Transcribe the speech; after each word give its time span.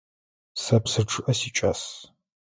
Сэ 0.61 0.77
псы 0.83 1.01
чъыӏэ 1.09 1.33
сикӏас. 1.39 1.81